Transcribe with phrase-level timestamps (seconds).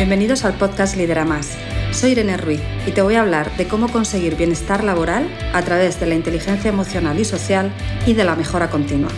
[0.00, 1.58] Bienvenidos al podcast Lidera Más.
[1.92, 6.00] Soy Irene Ruiz y te voy a hablar de cómo conseguir bienestar laboral a través
[6.00, 7.70] de la inteligencia emocional y social
[8.06, 9.10] y de la mejora continua.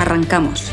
[0.00, 0.72] Arrancamos.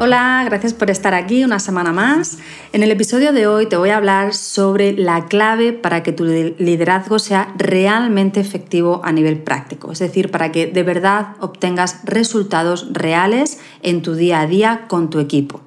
[0.00, 2.38] Hola, gracias por estar aquí una semana más.
[2.72, 6.24] En el episodio de hoy te voy a hablar sobre la clave para que tu
[6.24, 12.92] liderazgo sea realmente efectivo a nivel práctico, es decir, para que de verdad obtengas resultados
[12.92, 15.62] reales en tu día a día con tu equipo.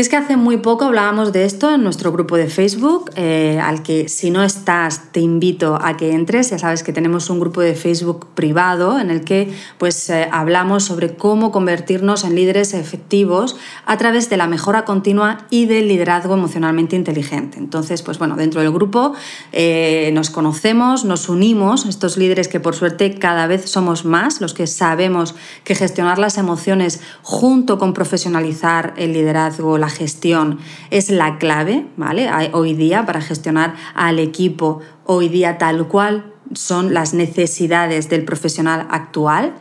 [0.00, 3.60] Y es que hace muy poco hablábamos de esto en nuestro grupo de Facebook, eh,
[3.62, 6.48] al que si no estás te invito a que entres.
[6.48, 10.84] Ya sabes que tenemos un grupo de Facebook privado en el que pues, eh, hablamos
[10.84, 16.32] sobre cómo convertirnos en líderes efectivos a través de la mejora continua y del liderazgo
[16.32, 17.58] emocionalmente inteligente.
[17.58, 19.12] Entonces, pues bueno, dentro del grupo
[19.52, 24.54] eh, nos conocemos, nos unimos, estos líderes que por suerte cada vez somos más, los
[24.54, 30.58] que sabemos que gestionar las emociones junto con profesionalizar el liderazgo, la gestión
[30.90, 32.30] es la clave, ¿vale?
[32.52, 38.86] Hoy día para gestionar al equipo, hoy día tal cual son las necesidades del profesional
[38.90, 39.54] actual.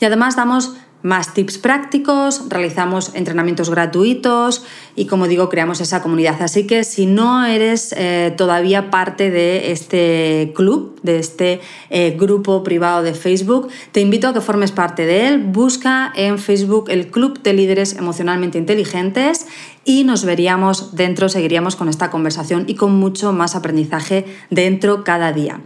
[0.00, 4.64] Y además damos más tips prácticos, realizamos entrenamientos gratuitos
[4.96, 6.42] y como digo, creamos esa comunidad.
[6.42, 11.60] Así que si no eres eh, todavía parte de este club, de este
[11.90, 15.38] eh, grupo privado de Facebook, te invito a que formes parte de él.
[15.38, 19.46] Busca en Facebook el Club de Líderes Emocionalmente Inteligentes
[19.84, 25.32] y nos veríamos dentro, seguiríamos con esta conversación y con mucho más aprendizaje dentro cada
[25.32, 25.60] día.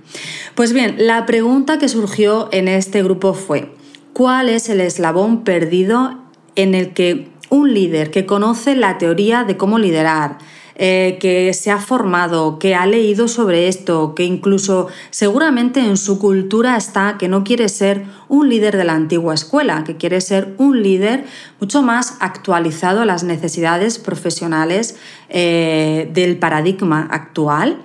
[0.55, 3.73] Pues bien, la pregunta que surgió en este grupo fue,
[4.13, 6.19] cuál es el eslabón perdido
[6.55, 10.39] en el que un líder que conoce la teoría de cómo liderar,
[10.75, 16.19] eh, que se ha formado, que ha leído sobre esto, que incluso seguramente en su
[16.19, 20.55] cultura está que no quiere ser un líder de la antigua escuela, que quiere ser
[20.57, 21.27] un líder
[21.61, 24.97] mucho más actualizado a las necesidades profesionales
[25.29, 27.83] eh, del paradigma actual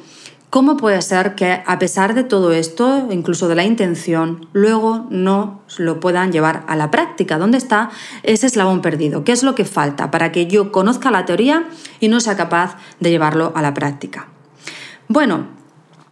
[0.50, 5.60] ¿Cómo puede ser que a pesar de todo esto, incluso de la intención, luego no
[5.78, 7.38] lo puedan llevar a la práctica?
[7.38, 7.90] ¿Dónde está
[8.24, 9.26] ese eslabón perdido?
[9.26, 11.68] ¿Qué es lo que falta para que yo conozca la teoría
[12.00, 14.28] y no sea capaz de llevarlo a la práctica?
[15.10, 15.48] Bueno,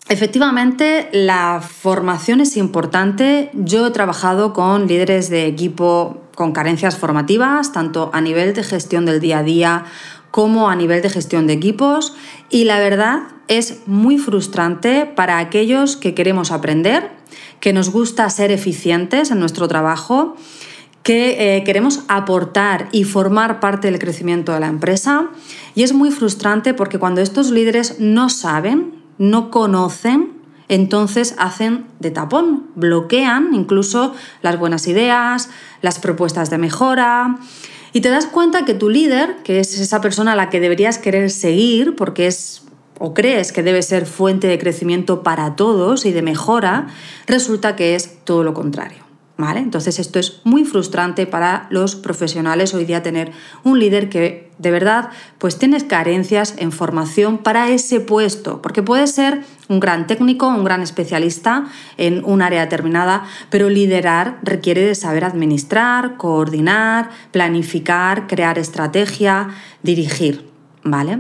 [0.09, 3.49] efectivamente la formación es importante.
[3.53, 9.05] Yo he trabajado con líderes de equipo con carencias formativas, tanto a nivel de gestión
[9.05, 9.85] del día a día
[10.35, 12.13] como a nivel de gestión de equipos
[12.49, 17.09] y la verdad es muy frustrante para aquellos que queremos aprender,
[17.61, 20.35] que nos gusta ser eficientes en nuestro trabajo,
[21.03, 25.29] que eh, queremos aportar y formar parte del crecimiento de la empresa.
[25.73, 30.33] Y es muy frustrante porque cuando estos líderes no saben, no conocen,
[30.67, 35.49] entonces hacen de tapón, bloquean incluso las buenas ideas,
[35.81, 37.37] las propuestas de mejora.
[37.95, 40.97] Y te das cuenta que tu líder, que es esa persona a la que deberías
[40.97, 42.61] querer seguir, porque es
[42.99, 46.87] o crees que debe ser fuente de crecimiento para todos y de mejora,
[47.25, 49.04] resulta que es todo lo contrario.
[49.37, 49.59] ¿Vale?
[49.59, 53.33] Entonces esto es muy frustrante para los profesionales hoy día tener
[53.65, 55.09] un líder que de verdad
[55.39, 60.63] pues tienes carencias en formación para ese puesto, porque puede ser un gran técnico, un
[60.63, 61.65] gran especialista
[61.97, 69.49] en un área determinada, pero liderar requiere de saber administrar, coordinar, planificar, crear estrategia,
[69.83, 70.49] dirigir,
[70.83, 71.19] ¿vale?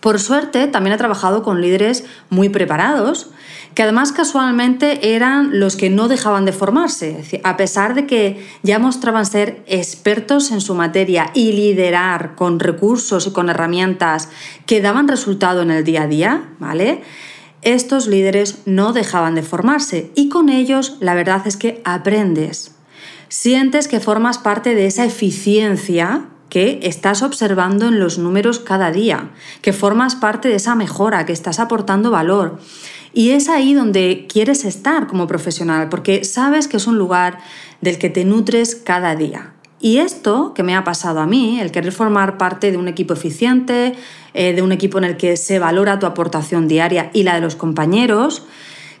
[0.00, 3.30] Por suerte, también he trabajado con líderes muy preparados,
[3.74, 8.78] que además casualmente eran los que no dejaban de formarse, a pesar de que ya
[8.78, 14.30] mostraban ser expertos en su materia y liderar con recursos y con herramientas
[14.64, 17.02] que daban resultado en el día a día, ¿vale?
[17.62, 22.72] Estos líderes no dejaban de formarse y con ellos la verdad es que aprendes.
[23.28, 29.30] Sientes que formas parte de esa eficiencia que estás observando en los números cada día,
[29.62, 32.58] que formas parte de esa mejora, que estás aportando valor.
[33.12, 37.38] Y es ahí donde quieres estar como profesional, porque sabes que es un lugar
[37.80, 39.52] del que te nutres cada día.
[39.80, 43.14] Y esto que me ha pasado a mí, el querer formar parte de un equipo
[43.14, 43.94] eficiente,
[44.34, 47.40] eh, de un equipo en el que se valora tu aportación diaria y la de
[47.40, 48.46] los compañeros,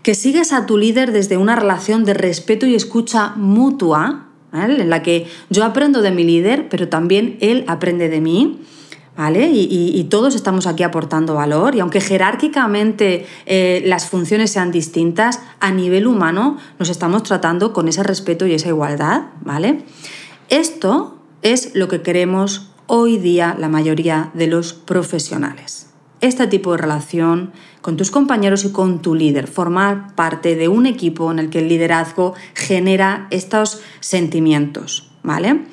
[0.02, 5.02] que sigues a tu líder desde una relación de respeto y escucha mutua, en la
[5.02, 8.60] que yo aprendo de mi líder, pero también él aprende de mí.
[9.16, 9.48] ¿Vale?
[9.50, 15.70] Y, todos estamos aquí aportando valor y aunque jerárquicamente eh, las funciones sean distintas, a
[15.70, 19.84] nivel humano nos estamos tratando con ese respeto y esa igualdad, ¿vale?
[20.50, 25.88] Esto es lo que queremos hoy día la mayoría de los profesionales,
[26.20, 30.86] este tipo de relación con tus compañeros y con tu líder, formar parte de un
[30.86, 35.66] equipo en el que el liderazgo genera estos sentimientos, ¿vale?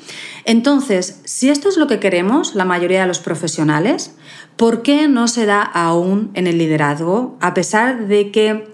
[0.45, 4.15] Entonces, si esto es lo que queremos, la mayoría de los profesionales,
[4.57, 7.37] ¿por qué no se da aún en el liderazgo?
[7.39, 8.67] A pesar de que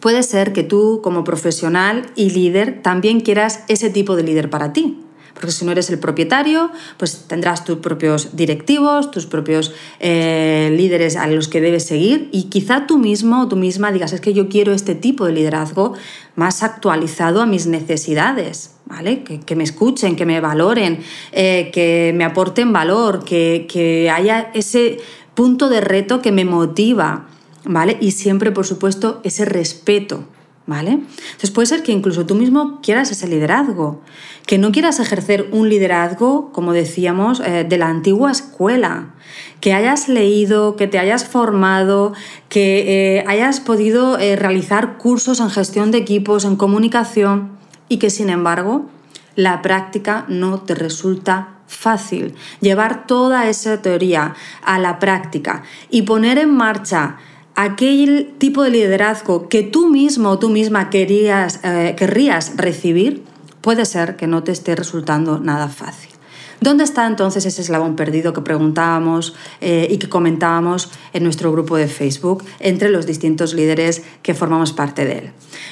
[0.00, 4.72] puede ser que tú como profesional y líder también quieras ese tipo de líder para
[4.72, 5.01] ti.
[5.42, 11.16] Porque si no eres el propietario, pues tendrás tus propios directivos, tus propios eh, líderes
[11.16, 14.34] a los que debes seguir y quizá tú mismo o tú misma digas, es que
[14.34, 15.94] yo quiero este tipo de liderazgo
[16.36, 18.76] más actualizado a mis necesidades.
[18.84, 19.24] ¿Vale?
[19.24, 21.00] Que, me escuchen, que me valoren,
[21.32, 24.98] eh, que me aporten valor, que, que haya ese
[25.34, 27.26] punto de reto que me motiva,
[27.64, 27.96] ¿vale?
[28.00, 30.26] Y siempre, por supuesto, ese respeto
[30.66, 30.92] ¿vale?
[30.92, 34.00] Entonces puede ser que incluso tú mismo quieras ese liderazgo,
[34.46, 39.14] que no quieras ejercer un liderazgo, como decíamos, eh, de la antigua escuela,
[39.60, 42.12] que hayas leído, que te hayas formado,
[42.48, 47.52] que eh, hayas podido eh, realizar cursos en gestión de equipos, en comunicación
[47.88, 48.86] y que sin embargo
[49.34, 52.34] la práctica no te resulta fácil.
[52.60, 57.16] Llevar toda esa teoría a la práctica y poner en marcha
[57.54, 63.24] aquel tipo de liderazgo que tú mismo o tú misma querías, eh, querrías recibir,
[63.60, 66.10] puede ser que no te esté resultando nada fácil.
[66.60, 71.76] ¿Dónde está entonces ese eslabón perdido que preguntábamos eh, y que comentábamos en nuestro grupo
[71.76, 75.30] de Facebook entre los distintos líderes que formamos parte de él?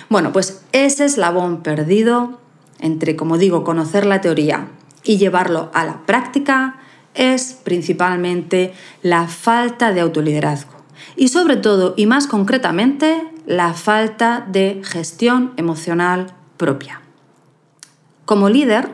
[0.08, 2.40] Bueno, pues ese eslabón perdido
[2.80, 4.68] entre, como digo, conocer la teoría
[5.04, 6.80] y llevarlo a la práctica
[7.14, 8.72] es principalmente
[9.02, 10.79] la falta de autoliderazgo
[11.16, 17.00] y sobre todo y más concretamente la falta de gestión emocional propia.
[18.24, 18.90] Como líder,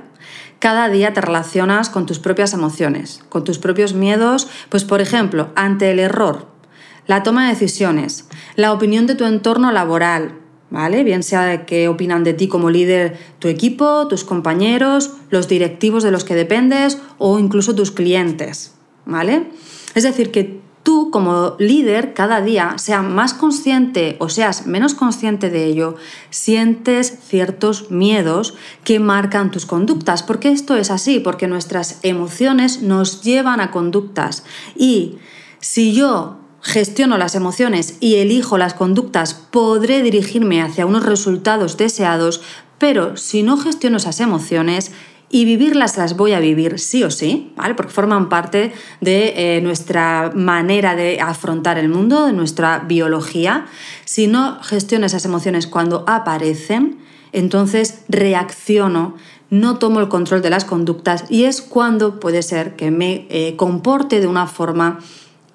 [0.59, 5.51] cada día te relacionas con tus propias emociones, con tus propios miedos, pues por ejemplo,
[5.55, 6.47] ante el error,
[7.07, 10.33] la toma de decisiones, la opinión de tu entorno laboral,
[10.71, 11.05] ¿vale?
[11.05, 16.03] Bien sea de qué opinan de ti como líder tu equipo, tus compañeros, los directivos
[16.03, 18.75] de los que dependes o incluso tus clientes,
[19.05, 19.51] ¿vale?
[19.95, 25.51] Es decir, que tú como líder cada día, sea más consciente o seas menos consciente
[25.51, 25.97] de ello,
[26.31, 28.55] sientes ciertos miedos
[28.85, 30.23] que marcan tus conductas.
[30.23, 34.45] Porque esto es así, porque nuestras emociones nos llevan a conductas.
[34.77, 35.19] Y
[35.59, 42.43] si yo gestiono las emociones y elijo las conductas, podré dirigirme hacia unos resultados deseados,
[42.79, 44.93] pero si no gestiono esas emociones,
[45.29, 47.75] y vivirlas las voy a vivir sí o sí, ¿vale?
[47.75, 53.67] Porque forman parte de eh, nuestra manera de afrontar el mundo, de nuestra biología.
[54.05, 56.99] Si no gestiono esas emociones cuando aparecen,
[57.33, 59.17] entonces reacciono,
[59.51, 63.55] no tomo el control de las conductas y es cuando puede ser que me eh,
[63.57, 65.01] comporte de una forma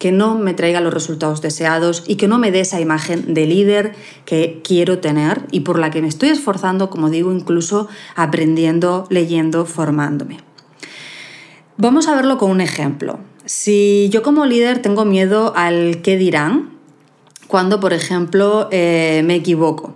[0.02, 3.46] que no me traiga los resultados deseados y que no me dé esa imagen de
[3.46, 3.94] líder
[4.26, 9.68] que quiero tener y por la que me estoy esforzando, como digo, incluso aprendiendo, leyendo,
[9.68, 10.40] formándome.
[11.78, 13.20] Vamos a verlo con un ejemplo.
[13.46, 16.72] Si yo como líder tengo miedo al qué dirán,
[17.46, 19.94] cuando, por ejemplo, eh, me equivoco,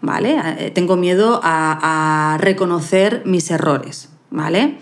[0.00, 0.40] ¿vale?
[0.60, 4.78] Eh, tengo miedo a, a reconocer mis errores, ¿vale?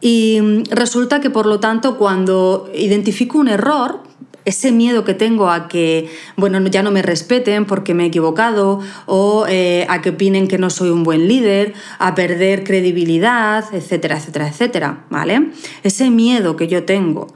[0.00, 4.02] Y resulta que, por lo tanto, cuando identifico un error,
[4.48, 8.80] ese miedo que tengo a que, bueno, ya no me respeten porque me he equivocado,
[9.06, 14.16] o eh, a que opinen que no soy un buen líder, a perder credibilidad, etcétera,
[14.16, 15.50] etcétera, etcétera, ¿vale?
[15.82, 17.26] Ese miedo que yo tengo,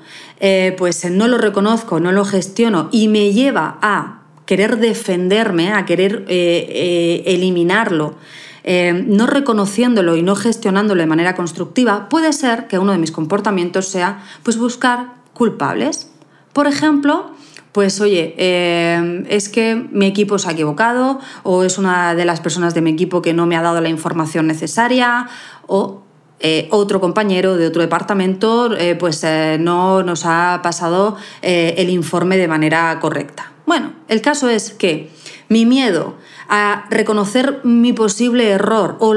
[0.40, 5.85] eh, pues no lo reconozco, no lo gestiono y me lleva a querer defenderme, a
[5.85, 8.16] querer eh, eliminarlo
[8.64, 13.11] eh, no reconociéndolo y no gestionándolo de manera constructiva, puede ser que uno de mis
[13.11, 16.11] comportamientos sea pues buscar culpables.
[16.52, 17.33] Por ejemplo,
[17.73, 22.40] pues oye, eh, es que mi equipo se ha equivocado o es una de las
[22.40, 25.28] personas de mi equipo que no me ha dado la información necesaria
[25.66, 26.02] o
[26.38, 29.25] eh, otro compañero de otro departamento pues
[29.61, 33.52] no nos ha pasado el informe de manera correcta.
[33.64, 35.11] Bueno, el caso es que
[35.49, 36.16] mi miedo
[36.54, 39.14] a reconocer mi posible error o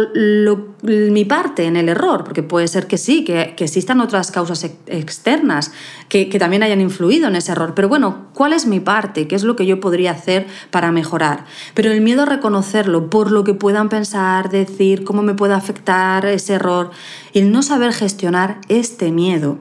[0.83, 5.73] mi parte en el error, porque puede ser que sí, que, existan otras causas externas
[6.07, 7.73] que, que, también hayan influido en ese error.
[7.75, 9.27] Pero bueno, ¿cuál es mi parte?
[9.27, 11.43] ¿Qué es lo que yo podría hacer para mejorar?
[11.73, 16.25] Pero el miedo a reconocerlo por lo que puedan pensar, decir, cómo me puede afectar
[16.25, 16.91] ese error,
[17.33, 19.57] el no saber gestionar este miedo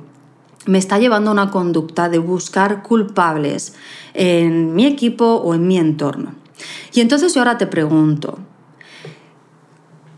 [0.67, 3.75] me está llevando a una conducta de buscar culpables
[4.15, 6.44] en mi equipo o en mi entorno.
[6.93, 8.39] Y entonces yo ahora te pregunto,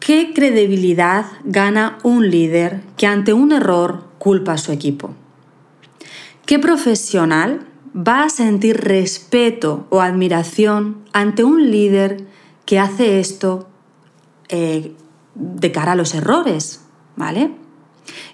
[0.00, 5.14] ¿qué credibilidad gana un líder que ante un error culpa a su equipo?
[6.45, 7.66] ¿Qué profesional
[7.97, 12.26] va a sentir respeto o admiración ante un líder
[12.66, 13.69] que hace esto
[14.49, 14.95] eh,
[15.35, 16.85] de cara a los errores,
[17.16, 17.52] ¿vale?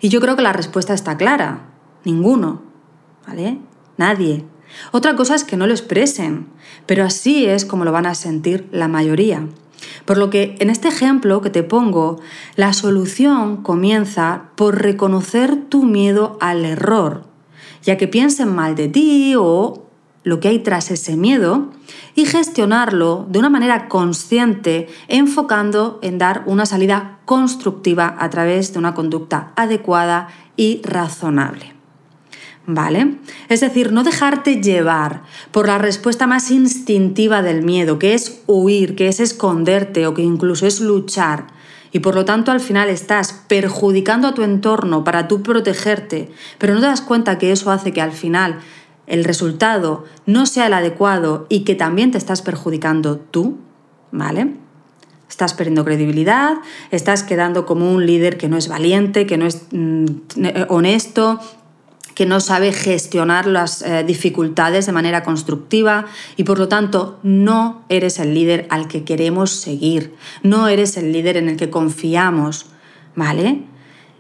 [0.01, 1.69] Y yo creo que la respuesta está clara.
[2.05, 2.63] Ninguno,
[3.27, 3.59] ¿vale?
[3.97, 4.45] Nadie.
[4.91, 6.47] Otra cosa es que no lo expresen,
[6.87, 9.47] pero así es como lo van a sentir la mayoría.
[10.05, 12.21] Por lo que en este ejemplo que te pongo,
[12.57, 17.25] la solución comienza por reconocer tu miedo al error,
[17.83, 19.87] ya que piensen mal de ti o
[20.25, 21.71] lo que hay tras ese miedo
[22.15, 28.79] y gestionarlo de una manera consciente, enfocando en dar una salida constructiva a través de
[28.79, 31.72] una conducta adecuada y razonable.
[32.65, 33.17] ¿Vale?
[33.49, 38.95] Es decir, no dejarte llevar por la respuesta más instintiva del miedo, que es huir,
[38.95, 41.49] que es esconderte o que incluso es luchar.
[41.91, 46.75] Y por lo tanto al final estás perjudicando a tu entorno para tú protegerte, pero
[46.75, 48.61] no te das cuenta que eso hace que al final
[49.07, 53.59] el resultado no sea el adecuado y que también te estás perjudicando tú,
[54.11, 54.55] ¿vale?
[55.29, 56.59] Estás perdiendo credibilidad,
[56.91, 60.07] estás quedando como un líder que no es valiente, que no es mm,
[60.69, 61.41] honesto,
[62.23, 67.83] que no sabe gestionar las eh, dificultades de manera constructiva y por lo tanto no
[67.89, 70.15] eres el líder al que queremos seguir,
[70.45, 72.67] no eres el líder en el que confiamos,
[73.17, 73.63] ¿vale?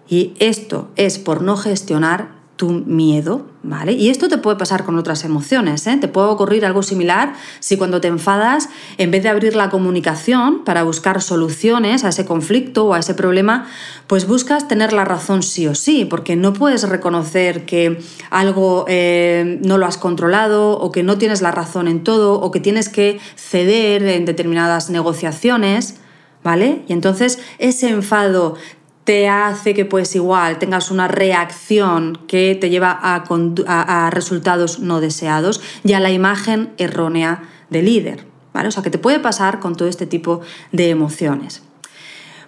[0.09, 3.91] Y esto es por no gestionar tu miedo, ¿vale?
[3.91, 5.99] Y esto te puede pasar con otras emociones, ¿eh?
[6.01, 10.63] Te puede ocurrir algo similar si cuando te enfadas, en vez de abrir la comunicación
[10.63, 13.67] para buscar soluciones a ese conflicto o a ese problema,
[14.07, 17.99] pues buscas tener la razón sí o sí, porque no puedes reconocer que
[18.31, 22.53] algo eh, no lo has controlado o que no tienes la razón en todo o
[22.53, 25.97] que tienes que ceder en determinadas negociaciones.
[26.45, 26.83] ¿Vale?
[26.89, 28.57] Y entonces ese enfado
[29.05, 35.61] te hace que pues igual tengas una reacción que te lleva a, resultados no deseados
[35.85, 38.27] y a la imagen errónea de líder.
[38.53, 38.69] ¿vale?
[38.69, 40.41] O sea, que te puede pasar con todo este tipo
[40.71, 41.63] de emociones.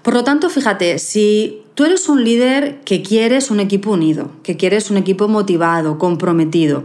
[0.04, 4.58] Por lo tanto, fíjate, si tú eres un líder que quieres un equipo unido, que
[4.58, 6.84] quieres un equipo motivado, comprometido,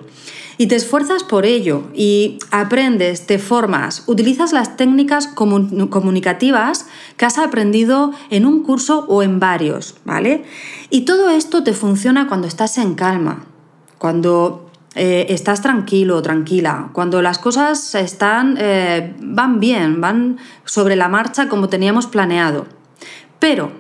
[0.58, 7.38] y te esfuerzas por ello y aprendes, te formas, utilizas las técnicas comunicativas que has
[7.38, 10.46] aprendido en un curso o en varios, ¿vale?
[10.90, 13.44] Y todo esto te funciona cuando estás en calma,
[13.98, 20.96] cuando eh, estás tranquilo o tranquila, cuando las cosas están, eh, van bien, van sobre
[20.96, 22.79] la marcha como teníamos planeado.
[23.40, 23.72] Pero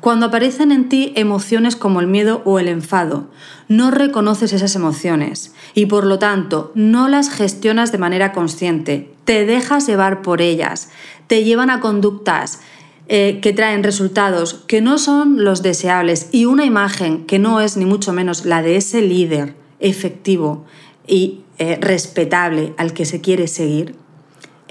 [0.00, 3.28] cuando aparecen en ti emociones como el miedo o el enfado,
[3.68, 9.46] no reconoces esas emociones y por lo tanto no las gestionas de manera consciente, te
[9.46, 10.90] dejas llevar por ellas,
[11.28, 12.60] te llevan a conductas
[13.06, 17.76] eh, que traen resultados que no son los deseables y una imagen que no es
[17.76, 20.64] ni mucho menos la de ese líder efectivo
[21.06, 23.94] y eh, respetable al que se quiere seguir,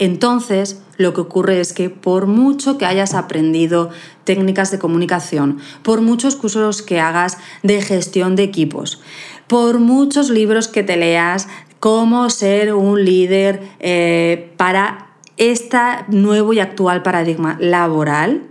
[0.01, 3.91] entonces lo que ocurre es que por mucho que hayas aprendido
[4.23, 8.99] técnicas de comunicación, por muchos cursos que hagas de gestión de equipos,
[9.45, 11.47] por muchos libros que te leas,
[11.79, 15.77] cómo ser un líder eh, para este
[16.07, 18.47] nuevo y actual paradigma laboral,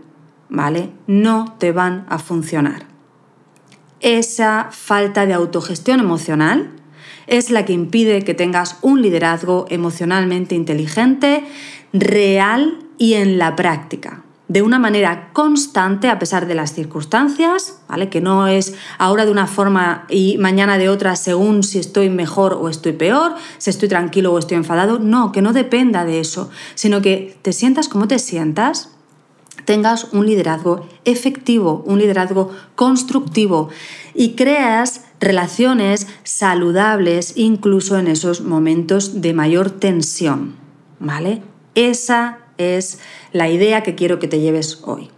[0.49, 0.91] ¿vale?
[1.09, 2.87] No te van a funcionar.
[3.99, 6.80] Esa falta de autogestión emocional
[7.27, 11.45] es la que impide que tengas un liderazgo emocionalmente inteligente,
[11.93, 18.09] real y en la práctica de una manera constante a pesar de las circunstancias, ¿vale?
[18.09, 22.55] Que no es ahora de una forma y mañana de otra según si estoy mejor
[22.55, 26.51] o estoy peor, si estoy tranquilo o estoy enfadado, no, que no dependa de eso,
[26.75, 28.91] sino que te sientas como te sientas,
[29.67, 33.69] tengas un liderazgo efectivo, un liderazgo constructivo
[34.15, 40.57] y creas relaciones saludables incluso en esos momentos de mayor tensión,
[40.99, 41.43] ¿vale?
[41.75, 42.99] Esa es
[43.33, 45.11] la idea que quiero que te lleves hoy.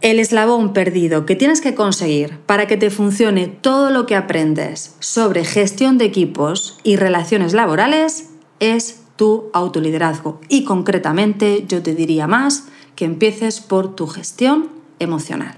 [0.00, 4.94] El eslabón perdido que tienes que conseguir para que te funcione todo lo que aprendes
[5.00, 8.30] sobre gestión de equipos y relaciones laborales
[8.60, 10.40] es tu autoliderazgo.
[10.48, 14.68] Y concretamente yo te diría más que empieces por tu gestión
[15.00, 15.56] emocional.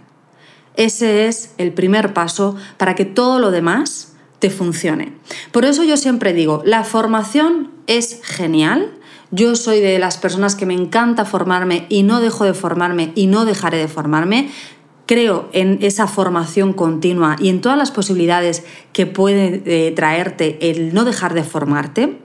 [0.77, 5.13] Ese es el primer paso para que todo lo demás te funcione.
[5.53, 8.91] Por eso yo siempre digo, la formación es genial,
[9.31, 13.27] yo soy de las personas que me encanta formarme y no dejo de formarme y
[13.27, 14.51] no dejaré de formarme.
[15.07, 20.95] Creo en esa formación continua y en todas las posibilidades que puede eh, traerte el
[20.95, 22.19] no dejar de formarte.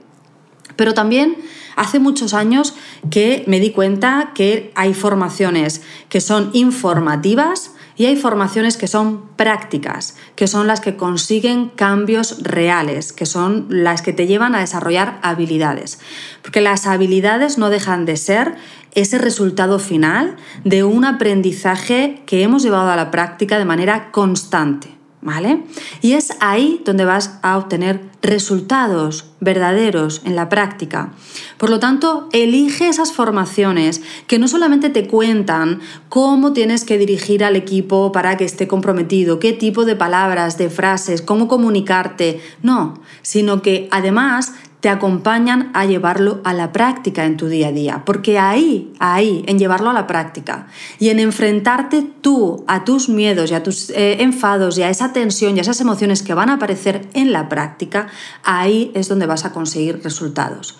[0.74, 1.36] Pero también
[1.76, 2.74] hace muchos años
[3.10, 9.22] que me di cuenta que hay formaciones que son informativas Y hay formaciones que son
[9.36, 14.60] prácticas, que son las que consiguen cambios reales, que son las que te llevan a
[14.60, 15.98] desarrollar habilidades.
[16.42, 18.56] Porque las habilidades no dejan de ser
[18.92, 24.95] ese resultado final de un aprendizaje que hemos llevado a la práctica de manera constante.
[25.26, 25.64] ¿Vale?
[26.02, 31.14] Y es ahí donde vas a obtener resultados verdaderos en la práctica.
[31.58, 37.42] Por lo tanto, elige esas formaciones que no solamente te cuentan cómo tienes que dirigir
[37.42, 43.00] al equipo para que esté comprometido, qué tipo de palabras, de frases, cómo comunicarte, no,
[43.22, 48.02] sino que además te acompañan a llevarlo a la práctica en tu día a día.
[48.04, 50.68] Porque ahí, ahí, en llevarlo a la práctica
[50.98, 55.12] y en enfrentarte tú a tus miedos y a tus eh, enfados y a esa
[55.12, 58.08] tensión y a esas emociones que van a aparecer en la práctica,
[58.44, 60.78] ahí es donde vas a conseguir resultados.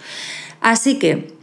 [0.60, 1.36] Así que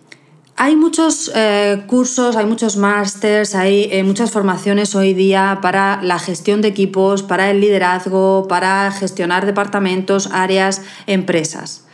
[0.55, 6.19] hay muchos eh, cursos, hay muchos másters, hay eh, muchas formaciones hoy día para la
[6.19, 11.85] gestión de equipos, para el liderazgo, para gestionar departamentos, áreas, empresas.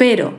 [0.00, 0.38] Pero,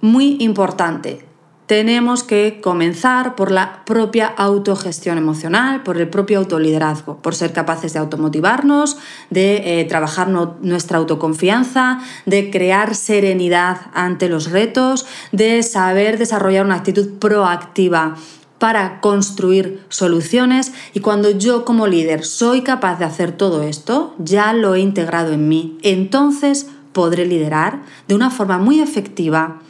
[0.00, 1.26] muy importante,
[1.66, 7.92] tenemos que comenzar por la propia autogestión emocional, por el propio autoliderazgo, por ser capaces
[7.94, 8.96] de automotivarnos,
[9.30, 16.76] de eh, trabajar nuestra autoconfianza, de crear serenidad ante los retos, de saber desarrollar una
[16.76, 18.14] actitud proactiva
[18.58, 24.52] para construir soluciones y cuando yo como líder soy capaz de hacer todo esto, ya
[24.52, 25.78] lo he integrado en mí.
[25.82, 29.60] Entonces podré liderar de una forma muy efectiva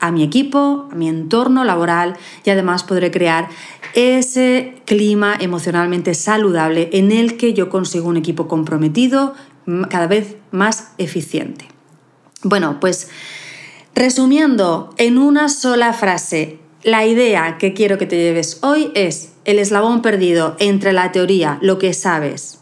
[0.00, 3.50] a mi equipo, a mi entorno laboral y además podré crear
[3.92, 9.34] ese clima emocionalmente saludable en el que yo consigo un equipo comprometido,
[9.90, 11.66] cada vez más eficiente.
[12.42, 13.10] Bueno, pues
[13.94, 19.58] resumiendo en una sola frase, la idea que quiero que te lleves hoy es el
[19.58, 22.60] eslabón perdido entre la teoría, lo que sabes,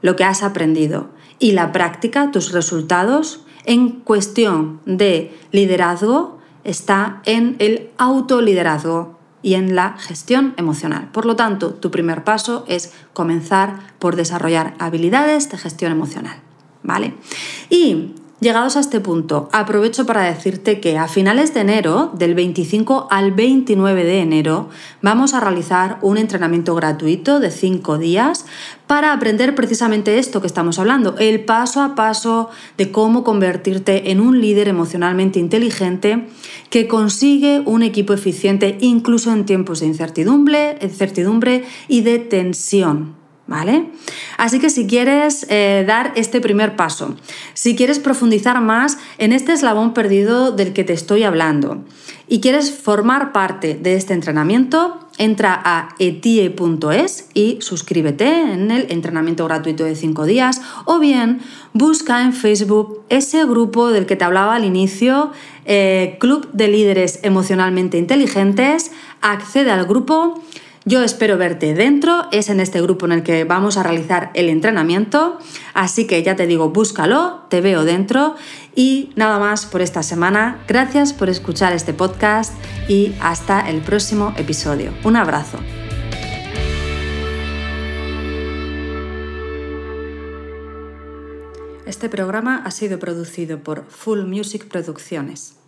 [0.00, 1.10] lo que has aprendido,
[1.40, 9.74] y la práctica, tus resultados en cuestión de liderazgo está en el autoliderazgo y en
[9.74, 11.08] la gestión emocional.
[11.12, 16.40] Por lo tanto, tu primer paso es comenzar por desarrollar habilidades de gestión emocional.
[16.82, 17.14] ¿Vale?
[17.68, 23.08] Y Llegados a este punto, aprovecho para decirte que a finales de enero, del 25
[23.10, 24.70] al 29 de enero,
[25.02, 28.46] vamos a realizar un entrenamiento gratuito de 5 días
[28.86, 32.48] para aprender precisamente esto que estamos hablando, el paso a paso
[32.78, 36.26] de cómo convertirte en un líder emocionalmente inteligente
[36.70, 43.19] que consigue un equipo eficiente incluso en tiempos de incertidumbre, incertidumbre y de tensión.
[43.50, 43.90] ¿Vale?
[44.38, 47.16] Así que si quieres eh, dar este primer paso,
[47.52, 51.84] si quieres profundizar más en este eslabón perdido del que te estoy hablando
[52.28, 59.44] y quieres formar parte de este entrenamiento, entra a etie.es y suscríbete en el entrenamiento
[59.46, 61.40] gratuito de 5 días o bien
[61.72, 65.32] busca en Facebook ese grupo del que te hablaba al inicio,
[65.64, 70.40] eh, Club de Líderes Emocionalmente Inteligentes, accede al grupo
[70.84, 74.48] yo espero verte dentro, es en este grupo en el que vamos a realizar el
[74.48, 75.38] entrenamiento,
[75.74, 78.34] así que ya te digo, búscalo, te veo dentro
[78.74, 80.62] y nada más por esta semana.
[80.66, 82.54] Gracias por escuchar este podcast
[82.88, 84.92] y hasta el próximo episodio.
[85.04, 85.58] Un abrazo.
[91.86, 95.59] Este programa ha sido producido por Full Music Producciones.